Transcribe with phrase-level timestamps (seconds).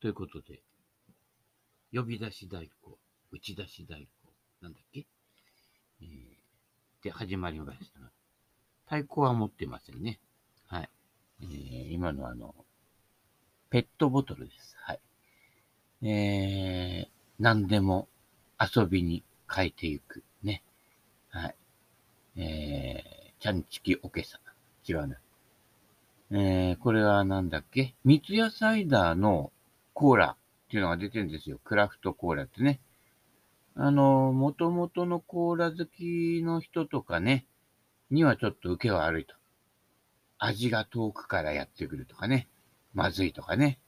[0.00, 0.62] ということで、
[1.92, 2.70] 呼び出し太鼓、
[3.32, 4.08] 打ち出し太鼓、
[4.62, 5.06] なんだっけ？
[6.00, 8.10] えー、で、始まりましたが、
[8.86, 10.18] 太鼓は持ってませんね。
[10.68, 10.88] はい。
[11.42, 12.54] えー、今のあの、
[13.68, 14.74] ペットボトルです。
[14.80, 15.00] はい。
[16.08, 17.08] えー、
[17.38, 18.08] 何でも
[18.58, 19.22] 遊びに
[19.54, 20.22] 変えていく。
[20.42, 20.62] ね。
[21.28, 21.56] はい。
[22.36, 24.38] えー、ちゃんちきおけさ。
[24.88, 25.18] 違うな。
[26.30, 27.94] えー、これはなんだっけ？
[28.04, 29.52] 三ツ矢サイダーの
[30.00, 30.36] コーラっ
[30.70, 31.60] ていうのが出てるんですよ。
[31.62, 32.80] クラフトコーラってね。
[33.74, 37.44] あの、元々のコーラ好きの人とかね、
[38.10, 39.34] にはちょっと受け悪いと。
[40.38, 42.48] 味が遠くからやってくるとかね。
[42.94, 43.78] まずいとかね。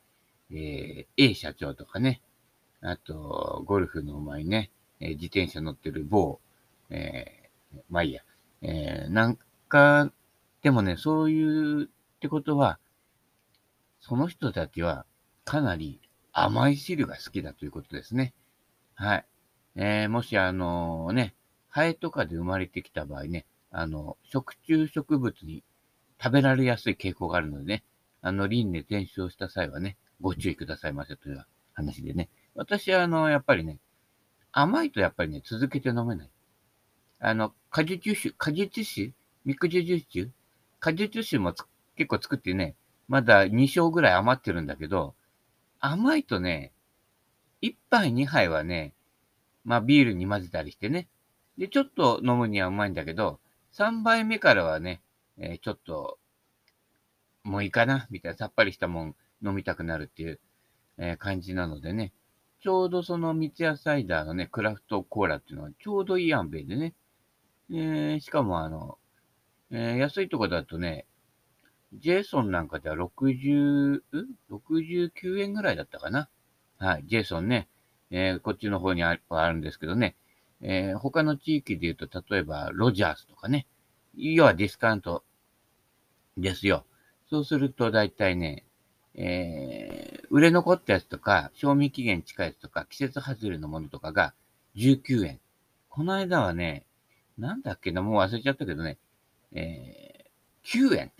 [0.50, 2.20] えー、A 社長とかね。
[2.82, 4.70] あと、ゴルフのうまいね。
[5.00, 6.40] えー、自転車乗ってる某、
[6.90, 8.20] えー、まあいいや。
[8.60, 10.12] えー、なんか、
[10.60, 11.88] でもね、そういうっ
[12.20, 12.78] てことは、
[14.02, 15.06] その人たちは
[15.44, 16.00] かなり
[16.32, 18.32] 甘い汁が好きだということですね。
[18.94, 19.26] はい。
[19.76, 21.34] えー、もしあのね、
[21.68, 25.62] ハエとかで生まれてきた場合ね、あの、食虫植物に
[26.22, 27.84] 食べられやすい傾向があるのでね、
[28.20, 32.28] あの、輪廻転生した際はね、ご注意くださいませという話でね。
[32.54, 33.78] 私はあの、やっぱりね、
[34.52, 36.30] 甘いとやっぱりね、続けて飲めない。
[37.20, 39.12] あの、果実酒、果実酒？
[39.44, 40.30] 肉汁酒
[40.78, 41.54] 果実酒も
[41.96, 42.76] 結構作ってね、
[43.08, 45.14] まだ2升ぐらい余ってるんだけど、
[45.84, 46.72] 甘いとね、
[47.60, 48.94] 1杯2杯はね、
[49.64, 51.08] まあビールに混ぜたりしてね。
[51.58, 53.40] で、ちょっと飲むにはうまいんだけど、
[53.72, 55.02] 3杯目からはね、
[55.38, 56.18] えー、ちょっと、
[57.42, 60.38] もういいかなみたいなさっぱりしたもん飲みたくなるっていう、
[60.98, 62.12] えー、感じなのでね。
[62.60, 66.94] ちょうどその三ツ矢サイダーのね、クラフトコーラっていうのはちょうどいい塩梅でね。
[67.70, 68.98] えー、しかもあの、
[69.72, 71.06] えー、安いとこだとね、
[71.94, 74.00] ジェイソンなんかでは60、
[74.50, 76.28] 69円ぐらいだったかな。
[76.78, 77.68] はい、ジェイソンね、
[78.10, 80.16] えー、こっちの方にあるんですけどね、
[80.60, 83.66] えー、他の地域で言うと、例えば、ロジャースとかね、
[84.14, 85.24] 要はディスカウント
[86.36, 86.84] ですよ。
[87.28, 88.64] そうすると、だいたいね、
[89.14, 94.34] えー、売れ残ったやつとか、賞味期限近いやつとか、季節外れのものとかが
[94.76, 95.40] 19円。
[95.88, 96.86] この間はね、
[97.36, 98.98] なんだっけな、もう忘れちゃったけどね、
[99.52, 101.12] えー、9円。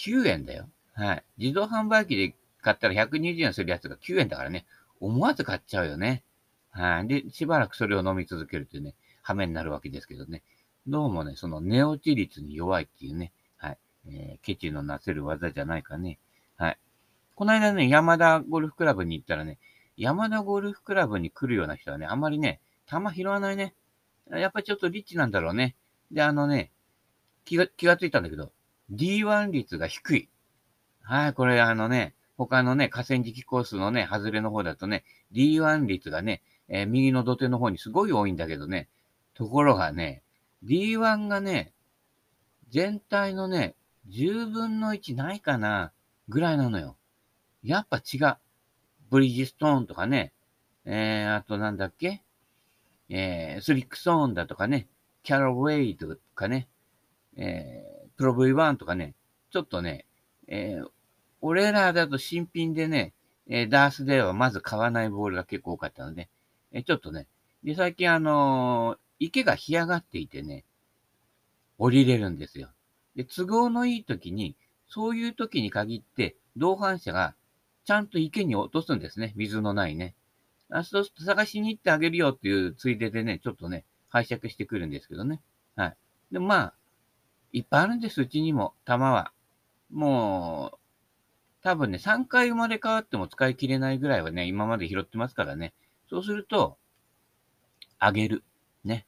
[0.00, 0.68] 9円だよ。
[0.94, 1.24] はい。
[1.36, 4.64] 自動販売機で買ったら120円するやつが9円だからね、
[4.98, 6.24] 思わず買っちゃうよね。
[6.70, 7.06] はい。
[7.06, 10.42] で、しばらくそれを飲み続けるというね、羽目になるわけですけどね。
[10.86, 13.78] どうもね、その寝落ち率に弱いっていうね、はい。
[14.06, 16.18] えー、ケチのなせる技じゃないかね。
[16.56, 16.78] はい。
[17.34, 19.58] この間ね、山田ゴルフクラブに行ったらね、
[19.98, 23.74] 山田ゴルフクラブに来るような人はね、あんまりね、球拾わないね。
[24.30, 25.76] やっぱりちょっとリッチなんだろうね。
[26.10, 26.70] で、あのね、
[27.44, 28.52] 気が、気がついたんだけど、
[28.92, 30.28] D1 率が低い。
[31.02, 38.88] はい、これあのね、他のね、河川敷コースのね、外れの方だとね、D1 率がね、えー、右の土手の方にすごい多いんだけどね、
[39.34, 40.22] ところがね、
[40.64, 41.72] D1 がね、
[42.70, 43.74] 全体のね、
[44.08, 45.92] 10分の1ないかな、
[46.28, 46.96] ぐらいなのよ。
[47.62, 48.36] やっぱ違う。
[49.10, 50.32] ブリヂストーンとかね、
[50.84, 52.22] えー、あとなんだっけ
[53.08, 54.88] えー、スリックソーンだとかね、
[55.24, 56.68] キャラウェイとかね、
[57.36, 59.14] えー、プロ V1 とかね、
[59.50, 60.04] ちょっとね、
[60.46, 60.86] えー、
[61.40, 63.14] 俺らだと新品でね、
[63.48, 66.28] えー、ダースではまず買わないボールが結構多かったので、
[66.70, 67.28] えー、ちょっとね、
[67.64, 70.66] で、最近あの、池が干上がっていてね、
[71.78, 72.68] 降りれるんですよ。
[73.16, 74.54] で、都合のいい時に、
[74.86, 77.34] そういう時に限って、同伴者が
[77.86, 79.32] ちゃんと池に落とすんですね。
[79.34, 80.14] 水のないね。
[80.68, 85.40] あそうすると探しに行ってあげるよっていうついででね、ちょっとね、拝借してくるんですけどね。
[85.74, 85.96] はい。
[86.32, 86.74] で、まあ、
[87.52, 89.32] いっぱいあるんです、うちにも、玉は。
[89.90, 90.78] もう、
[91.62, 95.74] 多分ね、3回生まれ変わっても使い切れないぐらいはね、今まで拾ってますからね。
[96.08, 96.78] そうすると、
[97.98, 98.44] あげる。
[98.84, 99.06] ね。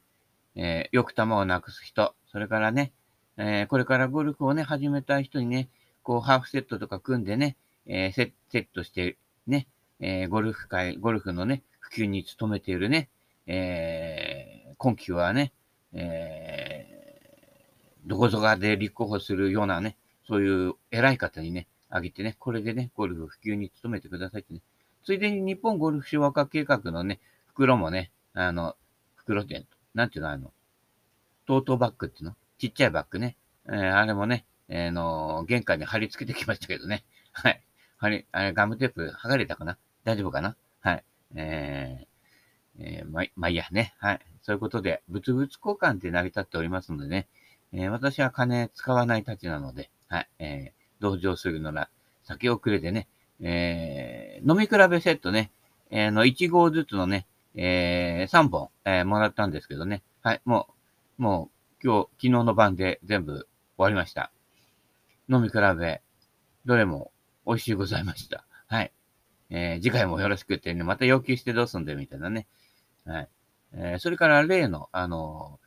[0.55, 2.15] えー、よく玉をなくす人。
[2.31, 2.93] それからね、
[3.37, 5.69] えー、これからゴルフをね、始めたい人にね、
[6.03, 7.57] こう、ハーフセットとか組んでね、
[7.87, 9.17] えー、セットして、
[9.47, 9.67] ね、
[9.99, 13.09] え、ゴルフ界、ゴルフのね、普及に努めているね、
[13.47, 15.53] え、今季はね、
[15.93, 16.62] え、
[18.05, 19.97] どこぞかで立候補するようなね、
[20.27, 24.61] そういう偉い方にね、あげてね、これでね、ゴルフ普及に努めてくださいってね。
[25.03, 28.75] ついでに日本ゴルフ小和化計画のね、袋もね、あの、
[29.15, 30.51] 袋店、なんていうの、あの、
[31.45, 32.35] トートバッグっていうの？
[32.57, 33.35] ちっちゃいバッグね。
[33.67, 37.03] えー、あれもね、えー、の、玄関に貼り付けてきましたけどね。
[37.31, 37.61] はい。
[37.97, 39.77] 貼り、あれ、ガムテープ剥がれたかな？
[40.03, 40.55] 大丈夫かな？
[40.81, 41.03] はい。
[41.35, 43.93] えー、えー、ま、まあ、いいやね。
[43.99, 44.19] はい。
[44.41, 47.27] そういうことで、物々交換って成り立っておりますのでね、
[47.73, 51.89] えー、私は金使わないたちなので、はい、えー、同情するなら、
[52.23, 53.07] 酒をくれてね、
[53.41, 55.51] えー、飲み比べセットね、
[55.89, 57.25] えー、の1合ずつのね、
[57.55, 60.03] えー、3本、えー、もらったんですけどね。
[60.21, 60.67] はい、も
[61.19, 61.49] う、も
[61.81, 63.47] う、今日、昨日の晩で全部終
[63.77, 64.31] わりました。
[65.29, 66.01] 飲み比べ、
[66.65, 67.11] どれも
[67.45, 68.45] 美味しいございました。
[68.67, 68.91] はい。
[69.49, 72.47] えー、次回もよろしくってね、また要求してどうすんだよ、みたいなね。
[73.05, 73.29] はい。
[73.73, 75.59] えー、それから例の、あの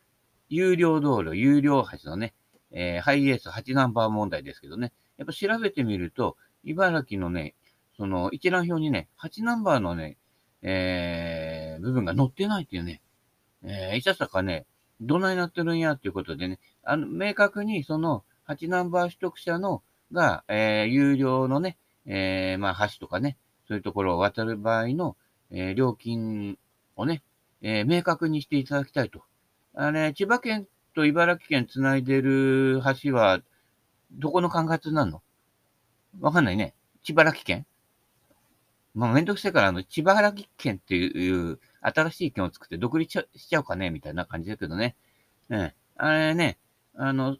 [0.48, 2.34] 有料道路、有料橋のね、
[2.70, 4.92] えー、ハイエース8ナンバー問題ですけどね。
[5.18, 7.54] やっぱ調べてみると、茨城のね、
[7.96, 10.18] その一覧表にね、8ナンバーのね、
[10.62, 13.00] えー、部分が載ってないっていうね、
[13.62, 14.66] えー、いささかね、
[15.00, 19.82] どないなってるんやっていうことでね、あの、明確にその8ナンバー取得者の
[20.12, 25.16] が、えー、有料のね、えー、まあ、橋とかね、そういうところを渡る場合の、
[25.50, 26.58] えー、料金
[26.94, 27.22] をね、
[27.62, 29.22] えー、明確にしていただきたいと。
[29.78, 33.40] あれ、千葉県と茨城県つないでる橋は、
[34.10, 35.22] どこの管轄なの？
[36.18, 36.74] わかんないね。
[37.02, 37.66] 千葉県県？
[38.94, 44.96] まあ、めんどくせえから、あの、千葉県県っていう新しい県を作って独立しちゃおうかねみたいな感じだけどね。
[45.50, 46.56] ねあれね、
[46.94, 47.36] あの、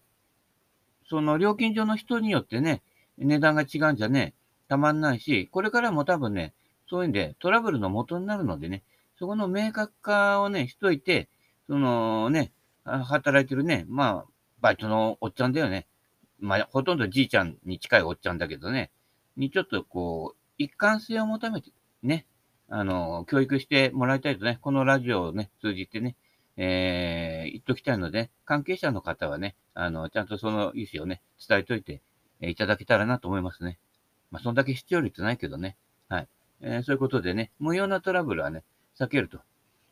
[1.09, 2.83] その料金所の人によってね、
[3.17, 4.35] 値段が違うんじゃね、
[4.69, 6.53] たまんないし、これからも多分ね、
[6.91, 8.83] そういうんでトラブルの元になるのでね、
[9.19, 11.31] そこの明確化をね、しといて、
[11.69, 12.53] そのね、
[12.85, 14.31] 働いてるね、まあ、
[14.61, 15.87] バイトのおっちゃんだよね。
[16.39, 18.91] まあ、ほとんどじいちゃんに近いおっちゃんだけどね、
[19.37, 21.71] にちょっとこう、一貫性を求めて、
[22.03, 22.27] ね、
[22.69, 26.17] あの、教育してもらいたいとね、このラジオをね、通じてね、
[26.57, 32.03] えー、言っときたいので、関係者の方はね、あの、ちゃんとその意思をね、伝えといて、
[32.41, 33.79] えー、いただけたらなと思いますね。
[34.31, 35.77] まあ、そんだけ必要率ないけどね。
[36.09, 36.29] はい。
[36.63, 38.65] えー、そういうことでね、無用なトラブルはね、
[38.99, 39.41] 避けると。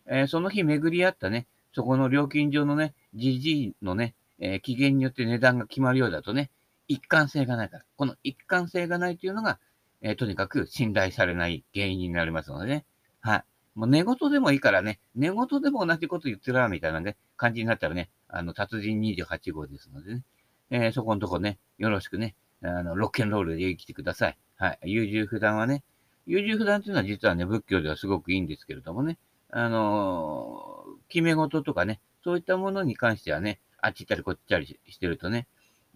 [0.06, 6.50] えー、その日巡り合ったね、そこの料金所のね、GG のね、えー、期限によって値段が決まるようだとね、
[6.86, 7.84] 一貫性がないから。
[7.96, 9.58] この一貫性がないというのが、
[10.00, 12.84] えー、とにかく信頼されない原因になりますのでね。
[13.20, 13.44] はい。
[13.74, 20.22] もう寝言でもいいからね、寝言でも同じこと言ってるわ、みたいなね、感じになったらね、あの、達人28号ですのでね、
[20.70, 24.38] えー、そこのとこね、よろしくね、あの、ロッケンロールで生きてください。
[24.56, 24.78] はい。
[24.84, 25.82] 優柔不断はね、
[26.26, 29.18] 優柔不断っていうのは実はね、仏教ではすごくいいんですけれどもね、
[29.56, 35.46] あのー、決め事とかね、そういったものに関してはね、あっち行ったりこっち行ったりしてるとね、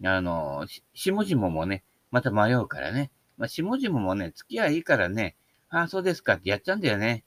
[0.01, 5.35] あのー、下々もね、また迷うからね、まあ、下々もね、付き合いいいからね、
[5.67, 7.25] ああ、そうですかってやっちゃうんだよね。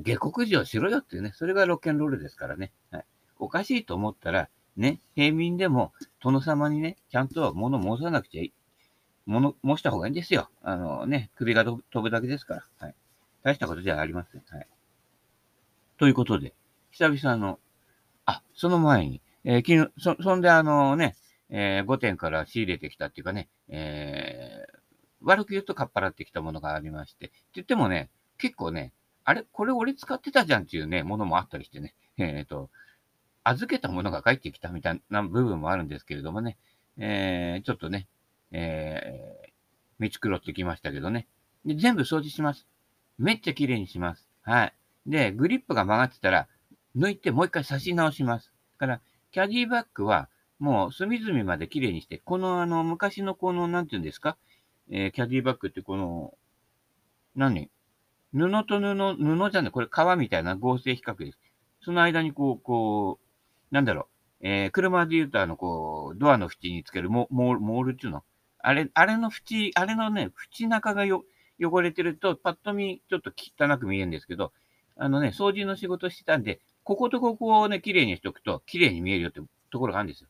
[0.00, 2.72] 下克上しろよっていうね、それがロケンロールですからね。
[2.90, 3.04] はい。
[3.38, 8.52] おかしいと思ったら、ね、平民でも殿様にね、ちゃんと物申さなくちゃいい。
[9.24, 10.50] 物申した方がいいんですよ。
[10.62, 12.64] あのね、首が飛ぶだけですから。
[12.80, 12.94] はい。
[13.44, 14.42] 大したことじゃありません。
[14.50, 14.66] はい。
[15.98, 16.54] ということで、
[16.92, 17.58] 久々の、
[18.24, 21.16] あ、その前に、えー、昨日、そ、そんであのね、
[21.50, 24.78] えー、5点から仕入れてきたっていうかね、えー、
[25.22, 28.92] 悪く言うとかっぱらってきたものがありまして、って言ってもね、結構ね、
[29.24, 32.70] あれこれ俺使ってたじゃんっていうね、ものもあったりしてね、 えっ、ー、と、
[33.42, 36.58] 預けたものが返ってきたみたいな部分もあるんですけれどもね、
[36.96, 38.06] えー、ちょっとね、
[38.52, 39.50] えー、
[39.98, 41.26] 見繕ってきましたけどね。
[41.64, 42.66] で、全部掃除します。
[43.18, 44.28] めっちゃ綺麗にします。
[44.42, 44.74] はい。
[45.08, 46.46] で、グリップが曲がってたら、
[46.96, 48.52] 抜いてもう一回差し直します。
[48.78, 49.00] だから、
[49.32, 54.36] キャディバッグは、もう隅々まで綺麗にして、このあの、昔のこの、なんていうんですか、
[54.90, 56.34] えー、キャディバッグってこの、
[57.34, 57.70] 何？
[58.32, 61.38] 布と布、布じゃない、これ革みたいな合成比較です。
[61.80, 63.18] その間にこう、こ
[63.70, 64.08] う、なんだろ
[64.42, 68.24] う、えー、車で言うとあの、こう、ドアの縁につけるモモールっていうの？
[68.58, 71.24] あれ、あれの縁、あれのね、縁中がよ
[71.62, 74.52] 汚れてると、パッと見、ちょっと汚く見えるんですけど、
[74.98, 79.40] あのね、掃除の仕事してたんで、こことここをね、綺麗にしておくと、綺麗に見えるよって
[79.70, 80.28] ところがあるんですよ。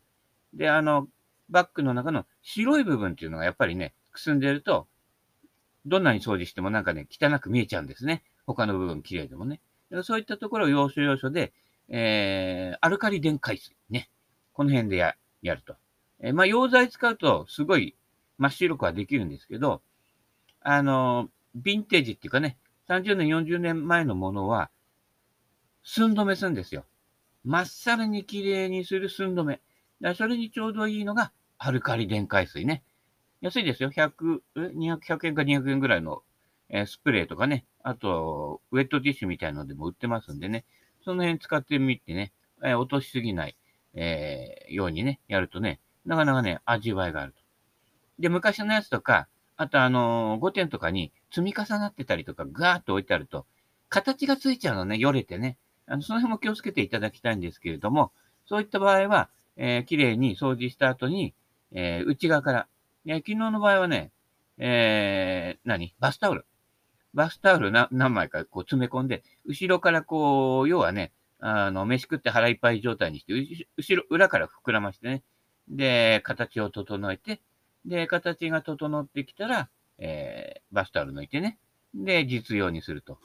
[0.54, 1.08] で、あの、
[1.48, 4.86] バッグの中の白い部分っていうのがやっぱりね、くすんでると、
[5.86, 8.22] どんなに掃除してもなんかね、汚く見えちゃうんですね。
[8.46, 9.60] 他の部分綺麗でもね。
[10.02, 11.52] そういったところを要所要所で、
[11.88, 14.10] えー、アルカリ電解水ね。
[14.52, 15.76] この辺でややると。
[16.20, 17.96] えー、まあ、溶剤使うとすごい
[18.36, 19.80] 真っ白くはできるんですけど、
[20.60, 24.70] あのヴィンテージっていうかね、30年、40年前のものは、
[25.82, 26.84] 寸止めするんですよ。
[27.44, 29.60] まっさらに綺麗にする寸止め。
[30.00, 32.82] だそれにちょうどいいのが、アルカリ電解水ね。
[33.40, 33.90] 安いですよ。
[33.90, 36.22] 100、200、100円か200円ぐらいの、
[36.68, 37.66] えー、スプレーとかね。
[37.82, 40.64] あと、ウェットティッシュみたいのでも売ってますんでね。
[41.04, 43.56] その辺使ってみてね、えー、落としすぎない、
[43.94, 47.42] えー、ようにね、やるとね、なかなかね、味わいがあると。
[48.18, 49.28] で、昔のやつとか、
[49.58, 53.44] あとあのー、5点とかに積み重なってたりとか、ガーッと置いてあると、
[53.88, 55.58] 形がついちゃうのね、よれてね。
[55.86, 58.12] あの、その辺も気をつけていただきたいんですけれども、
[58.46, 61.34] そういった場合は、えー、綺麗に掃除した後に、
[61.72, 62.68] えー、内側から、
[63.04, 64.12] えー、昨日の場合はね、
[64.58, 65.92] えー、何？
[65.98, 66.46] バスタオル。
[67.12, 75.24] バスタオルな何枚かこう詰め込んで、後ろからこう、要はね、あの、飯食って腹いっぱい状態にして、後ろ、裏から膨らましてね。
[75.68, 77.40] で、形を整えて、
[77.88, 81.58] で、形が整ってきたら、えー、バスタオル抜いてね。
[81.94, 83.18] で、実用にすると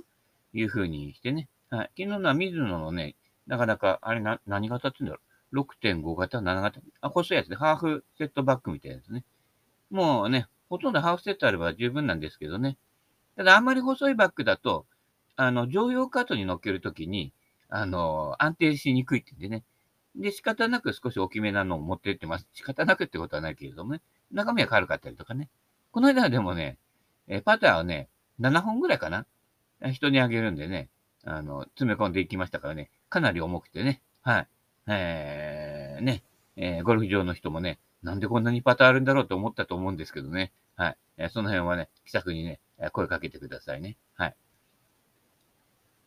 [0.53, 1.49] いう風にしてね。
[1.69, 1.91] はい。
[1.97, 3.15] 昨日のは水野のね、
[3.45, 5.65] なかなか、あれな、何型って言うんだろう。
[5.85, 6.79] 6.5型、7型。
[7.01, 9.25] あ、細いやつで、ハーフセットバッグみたいなやつね。
[9.91, 12.77] もうね、ほとんどハーフセットあれば十分なんですけどね。
[13.35, 14.85] ただ、あんまり細いバッグだと、
[15.35, 17.33] あの、乗用カートに乗っけるときに、
[17.67, 19.63] あの、安定しにくいって言ってね。
[20.15, 22.47] で、仕方なく少し大きめなのを持ってってます。
[22.53, 24.01] 仕方なくってことはないけれどもね。
[24.31, 25.49] 中身は軽かったりとかね。
[25.91, 26.77] この間はでもね、
[27.27, 29.25] えパターをね、7本ぐらいかな
[29.91, 30.89] 人にあげるんでね、
[31.23, 34.47] あの、詰め込んでいきましたからね、かなり重くてね、はい。
[34.87, 36.23] えー、ね、
[36.55, 40.97] えー、ゴルフ場の人もね、なんでこんなにパターあるんだろうと思ったと思うんですけどね、はい。
[41.17, 42.59] えー、その辺はね、気さくにね、
[42.91, 43.97] 声かけてくださいね。
[44.15, 44.35] はい。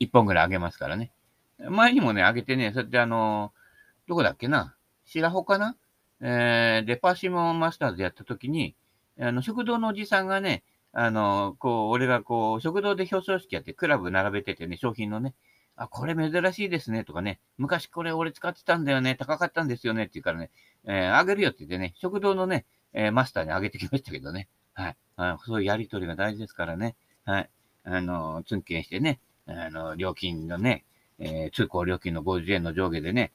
[0.01, 1.13] 1本ぐらいあげますからね。
[1.59, 3.66] 前にもね、あげてね、そうやってあのー、
[4.07, 4.77] どこだっけな？
[5.05, 5.77] 白穂かな？
[6.21, 8.75] えー、で、パシモンマスターズやった時に、
[9.21, 15.35] あの、食堂のおじさんがね、あの、こう、俺がこう、食堂で表彰式やって、クラブ並べててね、商品のね、
[15.77, 20.51] あ、これ珍しいですね、とかね、昔これ俺使ってたんだよね、高かったんですよね、って言うからね、
[20.85, 24.97] えー、あげるよって言ってね、食堂のね、えー、マスターにあげてきましたけどね、はい。
[25.17, 27.51] あそういうやりとりが大事ですからね、はい。
[27.85, 30.85] あの、ツンケンしてね、あの、料金のね、
[31.19, 33.33] えー、通行料金の50円の上下でね、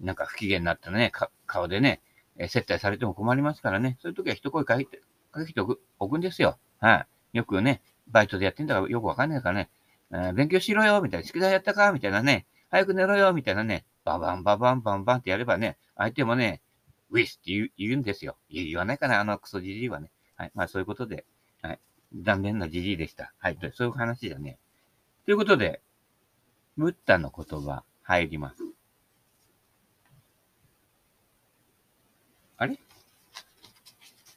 [0.00, 1.12] なんか不機嫌になったね、
[1.46, 2.00] 顔でね、
[2.36, 5.00] え接待されても困りますからね、そういう時は一声かけて、
[5.32, 6.58] かけておくおくんですよ。
[6.80, 7.38] はい。
[7.38, 9.70] よくね、バイトでやってんだからよくわかんないからね、
[10.12, 16.62] えー、勉強しろよ、みたいな、宿題やったか、みたいなね、早く寝ろよ、みたいなね、ババンババンバンバンってやればね、相手もね、
[17.10, 18.36] ウィスって言う言うんですよ。
[18.50, 20.10] 言わないかな、あのクソじじいはね。
[20.36, 20.52] はい。
[20.54, 21.24] まあそういうことで、
[21.62, 21.80] はい。
[22.22, 23.32] 残念なじじいでした。
[23.38, 23.58] はい。
[23.74, 24.58] そういう話だね。
[25.24, 25.80] ということで、
[26.76, 28.62] ブッダの言葉入ります。
[32.58, 32.78] あれ？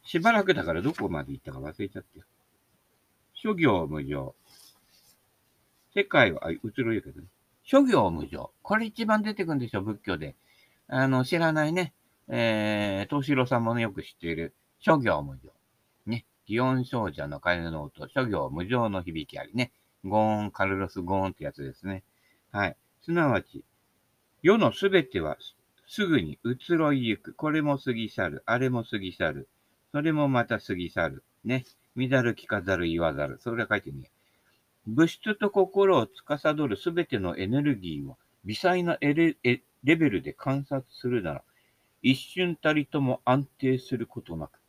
[0.03, 2.25] しばらくだからどこまで行ったか忘れちゃってよ。
[3.33, 4.35] 諸行無常。
[5.93, 7.27] 世界は、あ、移ろいけどね。
[7.63, 8.51] 諸行無常。
[8.61, 10.35] これ一番出てくるんですよ、仏教で。
[10.87, 11.93] あの、知らないね。
[12.27, 14.53] えー、東四郎さんもね、よく知っている。
[14.79, 15.51] 諸行無常。
[16.05, 16.25] ね。
[16.47, 19.71] 祇園少女の鐘の音、諸行無常の響きありね。
[20.03, 22.03] ゴーン、カルロス・ゴーンってやつですね。
[22.51, 22.77] はい。
[23.03, 23.63] すなわち、
[24.43, 25.37] 世のすべては
[25.93, 27.33] すぐに移ろいゆく。
[27.33, 28.43] これも過ぎ去る。
[28.45, 29.49] あれも過ぎ去る。
[29.91, 31.25] それもまた過ぎ去る。
[31.43, 31.65] ね。
[31.97, 33.39] 乱る聞かざる言わざる。
[33.41, 34.09] それは書いてね。
[34.87, 39.35] 物質と心を司るすべてのエネルギーを微細なレ
[39.83, 41.43] ベルで観察するなら、
[42.01, 44.61] 一瞬たりとも安定することなく、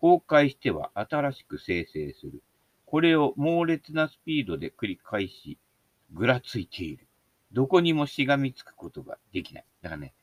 [0.00, 2.42] 崩壊しては新しく生成する。
[2.86, 5.58] これを猛烈なスピードで繰り返し、
[6.10, 7.06] ぐらついている。
[7.52, 9.64] どこにもしがみつくことができない。
[9.82, 10.14] だからね、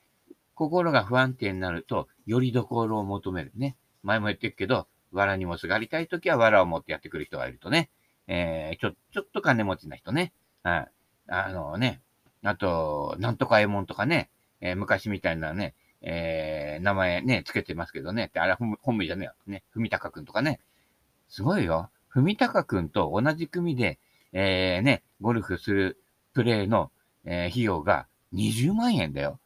[0.57, 3.77] 心が不安定になると、よりどころを求めるね。
[4.01, 7.91] 前も言ってるけど、藁にもすがりたいときは藁を持ってやってくる人がいるとね。
[8.27, 10.33] えー、ちょ、ちょっと金持ちな人ね。
[10.63, 10.91] はい。
[11.27, 12.01] あのね、
[12.43, 18.31] あと、なんとかえもんとかね、えー、昔みたいなね、えー、名前ね、つけてますけどね。
[18.33, 19.33] あれ本本名じゃねえよ。
[19.45, 19.63] ね。
[19.69, 20.59] ふみたかくんとかね。
[21.29, 21.91] すごいよ。
[22.07, 23.99] ふみたかくんと同じ組で、
[24.33, 26.01] えー、ね、ゴルフする
[26.33, 26.89] プレイの、
[27.25, 29.39] えー、費用が20万円だよ。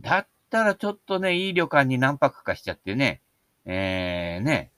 [0.00, 3.22] だったらちょっとね、いい旅館に何泊かしちゃってね、
[3.64, 4.72] えー、ね、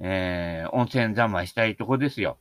[0.00, 2.38] えー、温泉三昧したいとこですよ。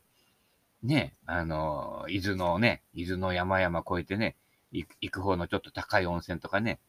[0.83, 4.35] ね、あの、伊豆のね、伊豆の山々越えてね、
[4.71, 6.79] 行く方のちょっと高い温泉とかね、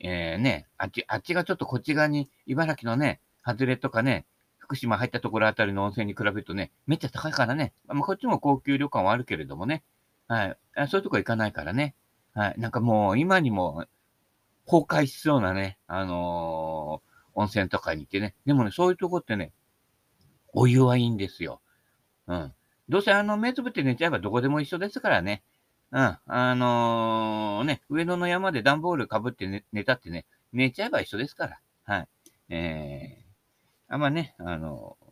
[0.00, 4.26] えー、ね、あっち、あっちがちょっとこっち側に、茨城のね、外れとかね、
[4.58, 7.72] 福島入ったところあたりの温泉に比べるとね、めっちゃ高いからね。
[7.86, 9.82] まあ、こっちも高級旅館はあるけれどもね。
[10.26, 10.56] はい。
[10.88, 11.94] そういうとこ行かないからね。
[12.34, 12.54] はい。
[12.58, 13.86] なんかもう、今にも、
[14.68, 18.34] 崩壊しそうなね、あのー、温泉とかに行ってね。
[18.44, 19.52] でもね、そういうとこってね、
[20.52, 21.62] お湯はいいんですよ。
[22.26, 22.52] うん。
[22.88, 25.42] どうせあの、目つぶって寝ちゃえばどこでも一緒ですからね。
[25.90, 26.18] うん。
[26.26, 31.60] あのー、ね、上野の山で段ボールかぶって寝寝たってね、寝ちゃえば一緒ですから。
[31.84, 32.08] はい。
[32.50, 35.10] えー、あんまね、あのー、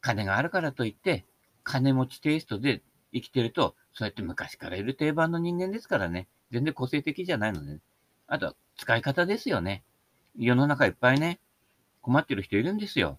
[0.00, 1.26] 金があるからといって、
[1.62, 2.82] 金持ちテイストで
[3.12, 6.28] 生きてると、そうやって昔からいる定番の人間ですからね。
[6.50, 7.80] 全然個性的じゃないので、ね、
[8.28, 9.84] あと、使い方ですよね。
[10.38, 11.40] 世の中いっぱいね、
[12.02, 13.18] 困ってる人いるんですよ。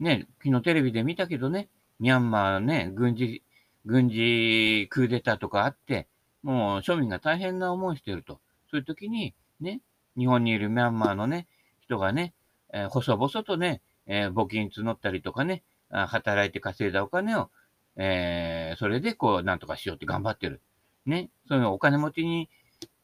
[0.00, 3.42] ね、昨日テレビで見たけどね、ミャンマーね、軍事、
[3.84, 6.06] 軍事クーデターとかあって、
[6.42, 8.40] もう庶民が大変な思いしてると。
[8.70, 9.80] そういう時に、ね、
[10.16, 11.46] 日本にいるミャンマーのね、
[11.80, 12.34] 人がね、
[12.72, 17.50] えー、細々とね、えー、募金募ったりとかね、働いて稼いだお金を、
[17.96, 20.60] えー、それでこう、なんとかしようって頑張ってる。
[21.06, 21.30] ね。
[21.48, 22.50] そのお金持ちに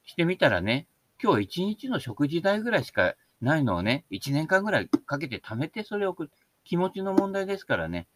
[0.05, 0.87] してみたらね、
[1.23, 6.31] 今日一日の食事代ぐらいしかないのをね、一年間ぐらいかけて貯めてそれを送る。
[6.65, 8.07] 気持ちの問題ですからね。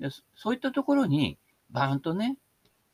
[0.00, 1.38] でそういったところに、
[1.70, 2.36] バーンとね、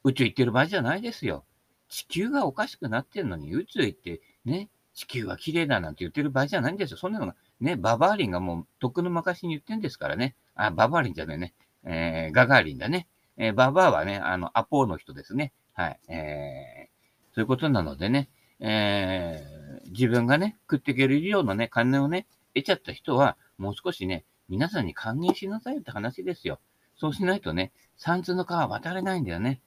[0.02, 1.44] 宇宙行ってる場合じゃないですよ。
[1.88, 6.96] 地球がおかしくなってるのに、宇宙行って、ね、地球は綺麗だなんて言ってる場合じゃないんですよ。
[6.96, 10.34] そんなのが、ね、ババアリンがもう、とっくの昔に言ってんですからね。
[10.54, 11.54] あ、ババアリンじゃないね。
[11.84, 13.06] えー、ガガーリンだね。
[13.36, 15.52] えー、ババアはね、あの、アポーの人ですね。
[15.74, 16.00] はい。
[16.08, 18.30] えー、そういうことなのでね、
[18.60, 19.53] えー、
[19.94, 26.58] 自分がね、食っていける量のね、金をね、得ちゃった人は、もう少しね、皆さんに還元しなさいって話ですよ。
[26.96, 29.60] そうしないとね、三途の川渡れないんだよね。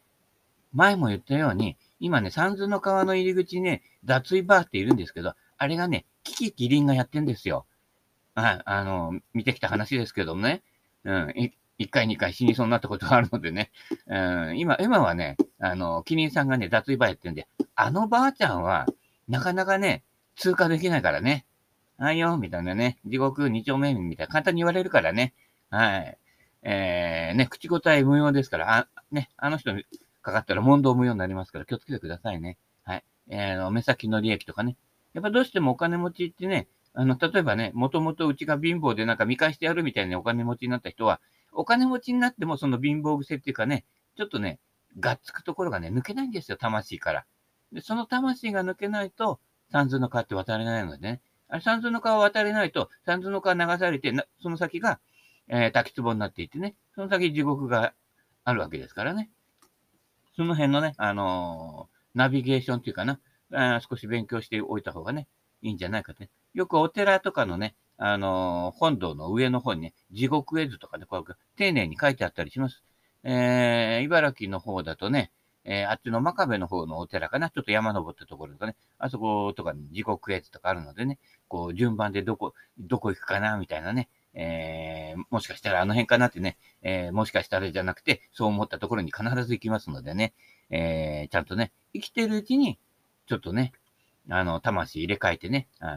[0.73, 7.65] 前も言ったように、今ね、三途の川の入り口にね、脱衣バーっているんですけど、あれがね、キキキリンがやってんですよ。
[8.35, 10.61] はい、あの、見てきた話ですけどもね。
[11.05, 11.33] うん、
[11.77, 13.71] 一回二回死にそうになったことがあるのでね。
[14.07, 18.85] うん、今、今はね、あの、キリンさんがね、脱衣バーやってるんで、あのばあちゃんは、
[19.27, 20.03] なかなかね、
[20.37, 21.45] 通過できないからね。
[21.97, 25.33] あいよ、みたいなね、地獄二丁目みたいな簡単に言われるからね。
[25.69, 26.17] はい。
[26.61, 29.85] えー、ね、口答え無用ですから、あ、ね、あの人に
[30.21, 32.57] かかったら問答無用になりますから気をつけてくださいね。
[32.83, 33.03] はい。
[33.29, 34.77] えー、目先の利益とかね。
[35.13, 41.19] やっぱどうしてもお金持ちってね、あの、例えばね、もともとうちが貧乏でなんか見返してやるみたいなお金持ちになった人は、
[41.51, 43.85] お金持ちになってもその貧乏癖っていうかね、
[44.17, 44.59] ちょっとね、
[44.99, 47.25] がっつくところがね、抜けないんですよ、魂から。
[47.71, 49.39] で、その魂が抜けないと、
[49.71, 51.21] 三途の川って渡れないのでね。
[51.49, 54.99] あれ、三途の川渡れないと、三途の川流されて、その先が、
[55.47, 57.93] えー、滝壺になっていてね、その先地獄が
[58.43, 59.29] あるわけですからね。
[60.35, 63.19] その辺のね、あのー、ナビゲーションっていうかな、
[63.53, 65.27] あ少し勉強しておいた方がね、
[65.61, 66.29] いいんじゃないかね。
[66.53, 71.25] よくお寺とかのね、あのー、本堂の上の方にね、地獄絵図とかね、こう
[71.55, 72.83] 丁寧に書いてあったりします。
[73.23, 75.31] えー、茨城の方だとね、
[75.69, 90.33] えー、あっちの真壁の方のお寺かな、ちょっと山登ったところとかね、あそことかに地獄絵図とかあるのでね、こう順番でどこ、どこ行くかな、みたいなね、えー、もしかしたらあの辺かなってね、えー、もしかしたらじゃなくて、そう思ったところに必ず行きますのでね、
[90.69, 92.79] えー、ちゃんとね、生きてるうちに、
[93.27, 93.73] ちょっとね、
[94.29, 95.95] あの、魂入れ替えてね、は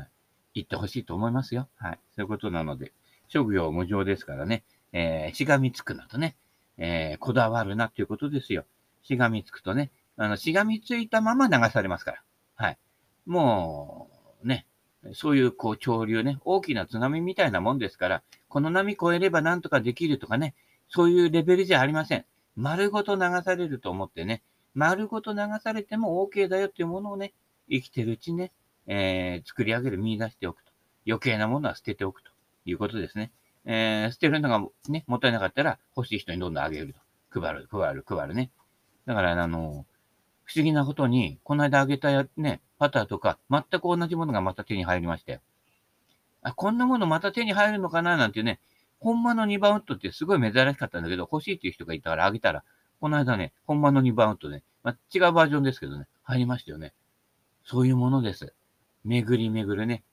[0.54, 1.68] い、行ってほしいと思いますよ。
[1.76, 1.98] はい。
[2.16, 2.92] そういうことなので、
[3.28, 6.36] 職業無常ですからね、え、しがみつくなとね、
[6.76, 8.64] え、こだわるなっていうことですよ。
[9.02, 12.22] しがみつくとね、あの、しがみついたまま流されますから。
[12.56, 12.78] はい。
[13.26, 14.10] も
[14.44, 14.66] う、ね、
[15.14, 20.54] そういう、こう、潮流ね、大きな津波みたいなもんですから、この波越えればなんとかできるとかね、
[20.88, 22.24] そういうレベルじゃありません。
[22.56, 24.42] 丸ごと流されると思ってね、
[24.74, 27.32] 丸ごと流されても OK だよっていうものをね、
[27.70, 28.52] 生きてるうちね、
[28.86, 30.72] えー、作り上げる、見出しておくと。
[31.06, 32.30] 余計なものは捨てておくと
[32.64, 33.32] いうことですね。
[33.64, 36.94] えー、捨てるのがね、もったいなかったら欲しい人にどんどんあげる
[37.30, 37.40] と。
[37.40, 38.50] 配る、配る、配るね。
[39.10, 39.86] だから、あの、
[40.44, 45.40] 不思議なことに、この間あげた、ね、パターとか、全く同じものがまた手に入りまして
[46.42, 48.60] あ、こんなものまた手に入るのかななんてね、
[49.00, 52.62] 本間の2バウンドってすごい珍しかったんだけど、欲しいっていう人がいたからあげたら、
[53.00, 56.94] この間ね、本間の2バウンドね、まあ、違うバージョンですけどね、入りましたよね。
[57.64, 58.54] そういうものです。
[59.02, 60.04] 巡り巡るね。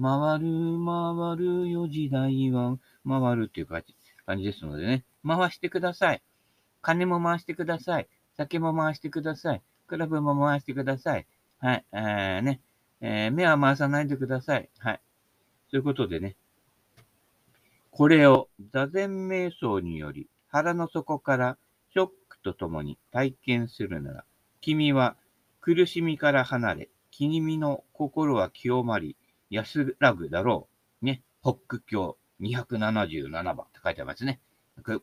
[0.00, 3.82] 回る、回るよ時代は、回るっていう感
[4.38, 5.04] じですのでね。
[5.26, 6.22] 回してください。
[6.82, 8.08] 金も回してください。
[8.40, 9.62] 酒も回してください。
[9.86, 11.26] クラブも回してください。
[11.58, 11.84] はい。
[11.92, 12.62] えー、ね。
[13.02, 14.70] えー、目は回さないでください。
[14.78, 15.00] はい。
[15.70, 16.36] ということでね。
[17.90, 21.58] これを座禅瞑想により腹の底から
[21.92, 24.24] ショックとともに体験するなら、
[24.62, 25.16] 君は
[25.60, 29.18] 苦しみから離れ、君の心は清まり、
[29.50, 30.66] 安らぐだろ
[31.02, 31.04] う。
[31.04, 31.22] ね。
[31.42, 34.40] 北区教277番って書いてありますね。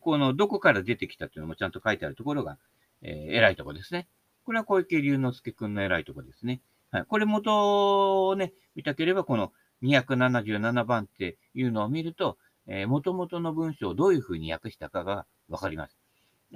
[0.02, 2.58] このどこから出てきたっていうのもちゃんと書いてあるところが、
[3.02, 4.08] えー、偉いとこですね。
[4.46, 6.62] これは小池龍之介くんの偉いとこですね。
[6.92, 7.06] はい。
[7.06, 9.52] これ元をね、見たければ、この
[9.84, 15.98] 277番っていうのを見ると、えー、元々の文章をどういうふうに訳したかがわかります。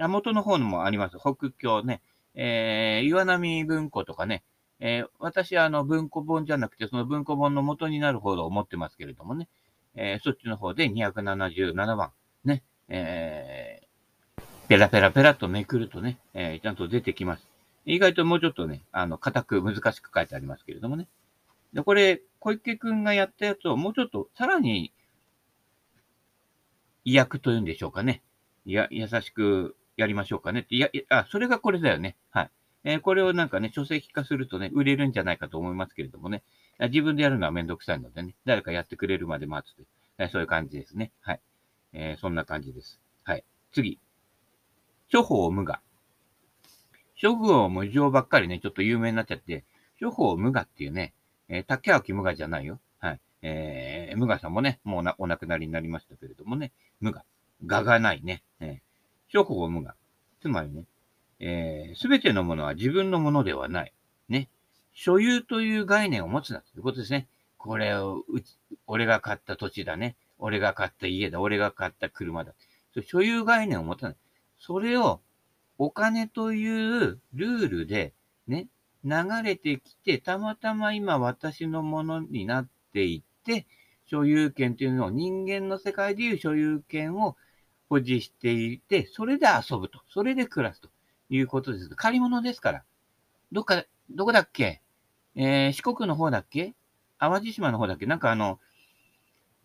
[0.00, 1.18] あ元の方にもあります。
[1.18, 2.00] 北京ね、
[2.34, 4.42] えー、岩波文庫とかね、
[4.80, 9.48] えー、私はあの文庫本じゃなくて、その文庫本の元になるほど思ってますけれどもね、
[9.94, 12.10] えー、そっちの方で277番、
[12.44, 13.81] ね、えー、
[14.72, 17.46] ペラペラペラとめくるとね、えー、ちゃんと出てきます。
[17.84, 21.08] 意外ともうちょっとね、あの、硬く難しく書いてありますけれどもね。
[21.74, 24.94] で、これ、小池くんがやったやつをもうちょっとさらに、
[27.04, 28.22] 意訳というんでしょうかね。
[28.64, 30.74] いや、優しくやりましょうかねって。
[30.74, 32.16] いや、あ、それがこれだよね。
[32.30, 32.50] はい。
[32.84, 36.44] えー、これをなんかね、書籍化するとね、売れるんじゃないかと思いますけれどもね。
[36.80, 41.12] 自分でやるのはめんどくさいのでね、誰かやってくれるまで待つという、そういう感じですね。
[41.20, 41.40] はい。
[41.92, 42.98] えー、そんな感じです。
[43.22, 43.44] はい。
[43.70, 44.00] 次。
[45.12, 45.78] 処方無我。
[47.16, 49.64] 諸行無常ばっかりね、ちょっと有名になっちゃって、
[50.00, 51.12] 処方無我っていうね、
[51.50, 52.80] えー、竹脇無我じゃないよ。
[52.98, 53.20] はい。
[53.42, 57.24] えー、無我さんもね、もうお亡くなりになりましたけれどもね、無我。
[57.68, 58.42] 我がないね。
[58.60, 59.94] えー、処方無我。
[60.40, 60.84] つまりね、
[61.38, 63.92] えす、べてのものは自分のものではない。
[64.30, 64.48] ね。
[64.94, 67.28] 所有という概念を持つなということですね。
[67.58, 70.16] これを、うち、俺が買った土地だね。
[70.38, 71.38] 俺が買った家だ。
[71.40, 72.54] 俺が買った車だ。
[73.06, 74.16] 所有概念を持たない。
[74.64, 75.20] それを、
[75.76, 78.14] お金というルールで、
[78.46, 78.68] ね、
[79.04, 83.66] 流れてきて、たまたま今私のものになっていって、
[84.06, 87.36] 所有権というのを人間の世界でいう所有権を
[87.88, 90.00] 保持していて、それで遊ぶと。
[90.08, 90.90] それで暮らすと
[91.28, 91.88] いうことです。
[91.88, 92.84] 借り物ですから。
[93.50, 94.80] どっか、どこだっけ？
[95.34, 96.74] えー、四国の方だっけ？
[97.18, 98.06] 淡路島の方だっけ？
[98.06, 98.60] なんかあの、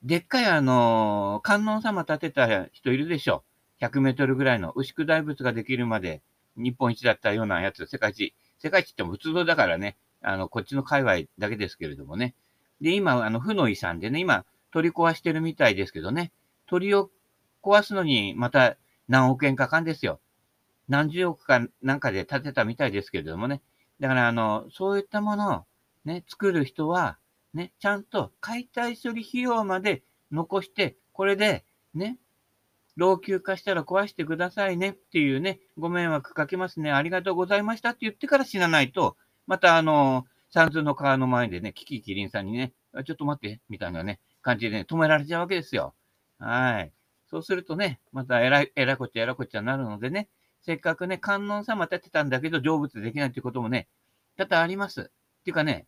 [0.01, 3.43] でっかいあの、観音様建てた人いるでしょ。
[3.81, 6.21] 100メートルぐらいの牛久大仏ができるまで
[6.55, 8.33] 日本一だったようなやつ、世界一。
[8.59, 12.33] 世界一っても仏像だからね、あの、こっちの界隈だけですけれどもね。
[12.81, 16.31] で、今、あの、負の遺産でね、今、取り壊してるみたいですけどね、
[16.65, 17.09] 鳥を
[17.63, 20.19] 壊すのにまた何億円かかんですよ。
[20.87, 23.61] 何十億かなんかで建てたみたいですけれどもね。
[23.99, 25.63] だから、あの、そういったものを
[26.05, 27.17] ね、作る人は、
[27.53, 32.17] ね、ちゃんと解体処理費用まで残して、これで、ね、
[32.97, 42.73] 老朽化したら壊してくださいねっていうね、ご迷惑かけますね、ありがとうございましたって言ってから死なないと、またあの、三途の川の前でね、キキキリンさんにね、
[43.05, 45.93] ちょっと待って、みたいなね、感じでね、止められちゃうわけですよ。
[46.39, 46.91] はい。
[47.29, 50.29] そうするとね、またえらい、えらこっちゃえらこっちゃになるのでね、
[50.61, 53.87] せっかくね、観音様立てたんだけど、成仏できないっていうこともね、
[54.37, 55.01] 多々あります。
[55.01, 55.03] っ
[55.43, 55.85] ていうかね、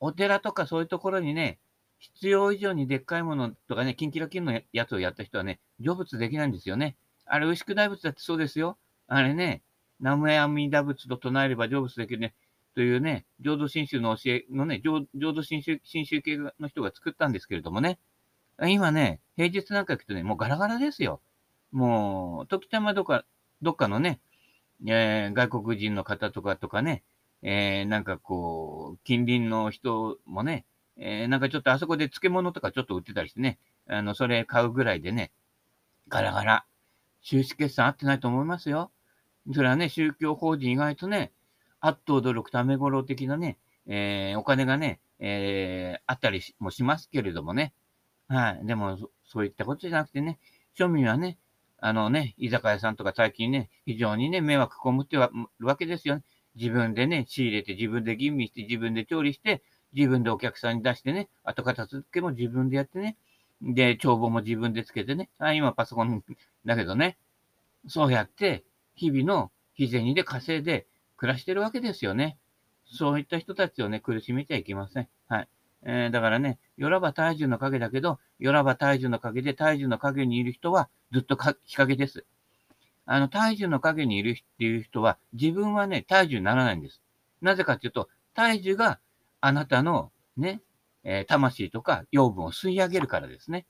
[0.00, 1.58] お寺とかそういうところにね、
[1.98, 6.96] 必要以上にでっかいものとかね、キンキラキンのやつをやった人はね、成仏できないんですよね。
[7.26, 8.78] あれ、牛久大仏だってそうですよ。
[9.06, 9.62] あれね、
[10.00, 12.34] 南無阿弥陀仏と唱えれば成仏できるね、
[12.74, 17.98] というね、浄土真宗の教えのね、浄土真宗真宗系の人が作ったんですけれどもね、
[18.68, 21.20] 今ね、平日なんか行くとね、もうガラガラですよ。
[21.72, 23.24] もう、時たまどっか、
[23.62, 24.20] どっかのね、
[24.86, 27.02] えー、外国人の方とかとかね、
[27.42, 30.64] えー、なんかこう、近隣の人もね、
[30.98, 33.58] えー、なんかちょっとあそこで漬物とかちょっと売ってたりしてね、
[33.88, 35.32] あの、それ買うぐらいでね、
[36.08, 36.64] ガラガラ。
[37.20, 38.90] 収支決算合ってないと思いますよ。
[39.52, 41.32] それはね、宗教法人意外とね、
[41.80, 47.72] あっと驚くためごろ的なね、えー、お金がね、えー、あったりもしますけれどもね。
[48.28, 48.66] はい。
[48.66, 50.38] でも、そういったことじゃなくてね、
[50.78, 51.38] 庶民はね、
[51.80, 55.22] あのね、居酒屋さんとか最近ね、非常にね、迷惑被ってる
[55.60, 56.24] わけですよね。
[56.56, 63.16] 自分でね、仕入れて、自分で吟味して、自分で調理して、自分でお客さんに出してね、後片付けも自分でやってね、
[63.62, 66.22] で、帳簿も自分でつけてね、あ、今パソコン
[66.64, 67.18] だけどね、
[67.86, 72.36] そうやって、日々の日銭で稼いで暮らしてるわけですよね。
[72.86, 75.08] そういった人たちをね、苦しめちゃいけません。
[75.28, 75.48] はい。
[75.82, 82.24] えー、だからね、よらば大樹の影だけど、よらば大樹の影で大樹の影にいる人はずっと日陰です。
[83.06, 87.00] あの、大樹の影にいるっていう人は、自分はね、大樹にならないんです。
[87.40, 89.00] なぜかっていうと、大樹が
[89.40, 90.60] あなたのね、
[91.04, 93.66] え、魂とか養分を吸い上げるからですね。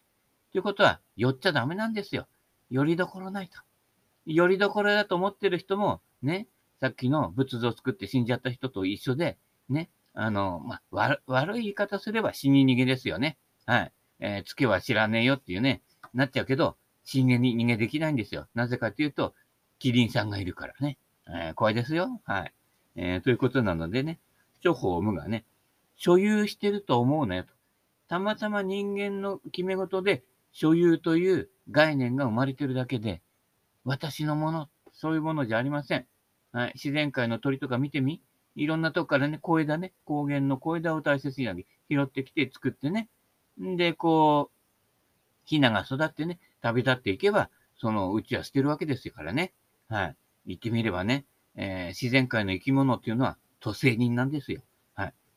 [0.52, 2.26] ということは、寄っちゃダメなんですよ。
[2.70, 3.58] 寄り所ないと。
[4.26, 6.48] 寄り所だと思ってる人も、ね、
[6.80, 13.38] さっきの仏像を作って死んじゃった人と一緒で、ね、あの、まあ、悪い言い方すれば死に逃げですよね。
[13.66, 13.92] はい。
[14.20, 15.82] えー、月は知らねえよっていうね、
[16.14, 18.48] なっちゃうけど、死に逃げできないんですよ。
[18.54, 19.34] なぜかというと、
[19.78, 20.98] キリンさんがいるからね。
[21.28, 22.20] えー、怖いですよ。
[22.24, 22.54] はい。
[22.96, 24.18] えー、ということなのでね、
[24.62, 25.44] 処方無がね、
[25.98, 27.50] 所有してると思うなよと。
[28.08, 33.20] たまたま人間の決め事で所有という概念が生まれてるだけで、
[33.84, 36.06] 私のもの、そういうものじゃありません。
[36.52, 36.72] はい。
[36.74, 38.22] 自然界の鳥とか見てみ。
[38.54, 43.08] いろんなとこからね、小枝ね、高原の小枝を大切に拾ってきて作ってね。
[43.60, 44.58] んで、こう、
[45.44, 49.52] ヒナが育ってね、旅立っていけば、そのうちは捨てるわけですからね。
[49.88, 50.16] はい。
[50.46, 51.24] 言ってみればね、
[51.56, 54.62] えー、自然界の生き物っていうのは土星人なんですよ。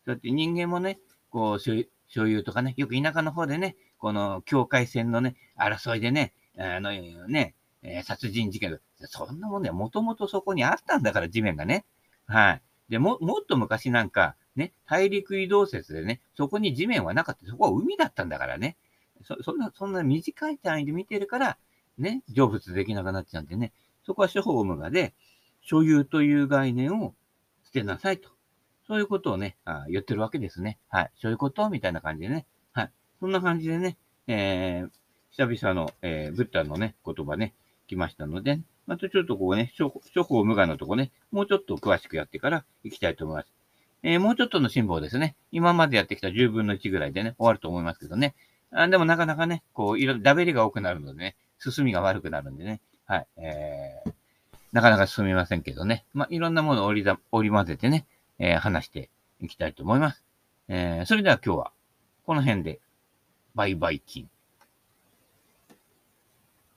[0.05, 6.91] だって人間もね、こう、所有とかね、よく田舎の方でね、この境界線のね、争いでね、あの
[7.27, 11.85] ね、え、殺人事件、そんなもんね、もともとそこにあったんだから、地面がね。
[12.27, 12.61] はい。
[12.89, 17.45] で、も、もっと昔なんか、ね、大陸移動説でね、そこに地面はなかった。
[17.47, 18.77] そこは海だったんだからね。
[19.23, 21.57] そそんな、そんな短い単位で見てるから、
[21.97, 23.71] ね、成仏できなくなっちゃうんでね、
[24.05, 25.13] そこは処方無我で、
[25.61, 27.13] 所有という概念を
[27.63, 28.29] 捨てなさいと。
[28.91, 30.77] そういうことをね、あ言ってるわけですね。
[30.89, 31.11] はい。
[31.15, 32.45] そういうことみたいな感じでね。
[32.73, 32.91] はい。
[33.21, 33.95] そんな感じでね、
[34.27, 34.89] えー、
[35.29, 37.53] 久々の、えー、ブッダのね、言葉ね、
[37.87, 43.47] 来ましたので、またちょっとこうね、諸法無我のとこね、もうちょっと詳しくやってから行きたいと思います。
[44.03, 45.37] えー、もうちょっとの辛抱ですね。
[45.53, 48.35] 今までやってきた10分の1ぐらいでね、終わると思いますけどね。
[48.71, 52.81] あでもなかなかね、こう、いろ、ダベリが多くなるのでね、進みが悪くなるんでね。
[53.05, 53.27] はい。
[53.37, 54.11] えー、
[54.73, 56.03] なかなか進みませんけどね。
[56.13, 58.05] まあ、いろんなものを織りだ織り交ぜてね、
[58.43, 60.25] えー、話していきたいと思います。
[60.67, 61.71] えー、それでは今日は、
[62.25, 62.81] この辺で、
[63.53, 64.29] バイバイキン。